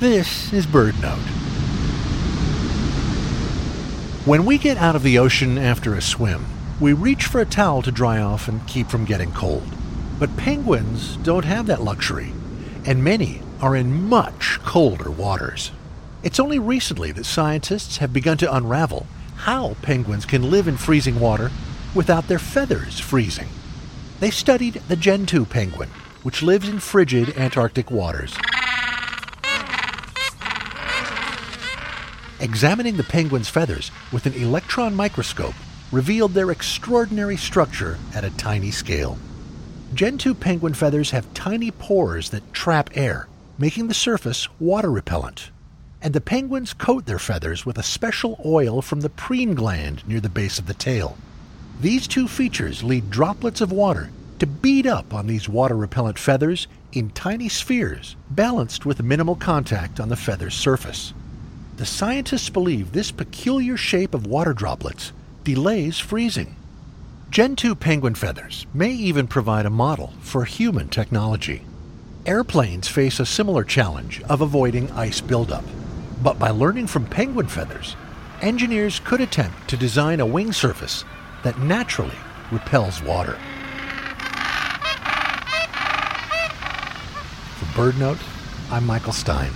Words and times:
This 0.00 0.52
is 0.52 0.66
BirdNote. 0.66 1.14
When 4.26 4.44
we 4.44 4.58
get 4.58 4.76
out 4.76 4.96
of 4.96 5.04
the 5.04 5.20
ocean 5.20 5.56
after 5.56 5.94
a 5.94 6.02
swim, 6.02 6.46
we 6.80 6.92
reach 6.92 7.26
for 7.26 7.40
a 7.40 7.46
towel 7.46 7.80
to 7.82 7.92
dry 7.92 8.20
off 8.20 8.48
and 8.48 8.66
keep 8.66 8.88
from 8.88 9.04
getting 9.04 9.30
cold. 9.30 9.62
But 10.18 10.36
penguins 10.36 11.16
don't 11.18 11.44
have 11.44 11.66
that 11.66 11.80
luxury, 11.80 12.32
and 12.84 13.04
many 13.04 13.40
are 13.60 13.76
in 13.76 14.08
much 14.08 14.58
colder 14.64 15.12
waters. 15.12 15.70
It's 16.24 16.40
only 16.40 16.58
recently 16.58 17.12
that 17.12 17.24
scientists 17.24 17.98
have 17.98 18.12
begun 18.12 18.36
to 18.38 18.52
unravel 18.52 19.06
how 19.36 19.76
penguins 19.80 20.26
can 20.26 20.50
live 20.50 20.66
in 20.66 20.76
freezing 20.76 21.20
water 21.20 21.52
without 21.94 22.26
their 22.26 22.40
feathers 22.40 22.98
freezing. 22.98 23.48
They 24.18 24.32
studied 24.32 24.82
the 24.88 24.96
Gentoo 24.96 25.44
penguin, 25.44 25.90
which 26.24 26.42
lives 26.42 26.68
in 26.68 26.80
frigid 26.80 27.38
Antarctic 27.38 27.92
waters. 27.92 28.36
Examining 32.44 32.98
the 32.98 33.04
penguin's 33.04 33.48
feathers 33.48 33.90
with 34.12 34.26
an 34.26 34.34
electron 34.34 34.94
microscope 34.94 35.54
revealed 35.90 36.34
their 36.34 36.50
extraordinary 36.50 37.38
structure 37.38 37.96
at 38.14 38.22
a 38.22 38.36
tiny 38.36 38.70
scale. 38.70 39.16
Gentoo 39.94 40.34
penguin 40.34 40.74
feathers 40.74 41.10
have 41.12 41.32
tiny 41.32 41.70
pores 41.70 42.28
that 42.28 42.52
trap 42.52 42.90
air, 42.92 43.28
making 43.56 43.88
the 43.88 43.94
surface 43.94 44.46
water 44.60 44.90
repellent. 44.90 45.52
And 46.02 46.12
the 46.12 46.20
penguins 46.20 46.74
coat 46.74 47.06
their 47.06 47.18
feathers 47.18 47.64
with 47.64 47.78
a 47.78 47.82
special 47.82 48.38
oil 48.44 48.82
from 48.82 49.00
the 49.00 49.08
preen 49.08 49.54
gland 49.54 50.06
near 50.06 50.20
the 50.20 50.28
base 50.28 50.58
of 50.58 50.66
the 50.66 50.74
tail. 50.74 51.16
These 51.80 52.06
two 52.06 52.28
features 52.28 52.84
lead 52.84 53.10
droplets 53.10 53.62
of 53.62 53.72
water 53.72 54.10
to 54.38 54.46
bead 54.46 54.86
up 54.86 55.14
on 55.14 55.26
these 55.26 55.48
water 55.48 55.78
repellent 55.78 56.18
feathers 56.18 56.68
in 56.92 57.08
tiny 57.08 57.48
spheres, 57.48 58.16
balanced 58.28 58.84
with 58.84 59.02
minimal 59.02 59.34
contact 59.34 59.98
on 59.98 60.10
the 60.10 60.16
feather's 60.16 60.54
surface. 60.54 61.14
The 61.76 61.86
scientists 61.86 62.50
believe 62.50 62.92
this 62.92 63.10
peculiar 63.10 63.76
shape 63.76 64.14
of 64.14 64.28
water 64.28 64.52
droplets 64.52 65.12
delays 65.42 65.98
freezing. 65.98 66.54
Gentoo 67.30 67.74
penguin 67.74 68.14
feathers 68.14 68.64
may 68.72 68.92
even 68.92 69.26
provide 69.26 69.66
a 69.66 69.70
model 69.70 70.12
for 70.20 70.44
human 70.44 70.88
technology. 70.88 71.62
Airplanes 72.26 72.86
face 72.86 73.18
a 73.18 73.26
similar 73.26 73.64
challenge 73.64 74.22
of 74.28 74.40
avoiding 74.40 74.88
ice 74.92 75.20
buildup. 75.20 75.64
But 76.22 76.38
by 76.38 76.50
learning 76.50 76.86
from 76.86 77.06
penguin 77.06 77.48
feathers, 77.48 77.96
engineers 78.40 79.00
could 79.00 79.20
attempt 79.20 79.66
to 79.68 79.76
design 79.76 80.20
a 80.20 80.26
wing 80.26 80.52
surface 80.52 81.04
that 81.42 81.58
naturally 81.58 82.16
repels 82.52 83.02
water. 83.02 83.36
For 87.58 87.66
BirdNote, 87.74 88.22
I'm 88.70 88.86
Michael 88.86 89.12
Stein. 89.12 89.50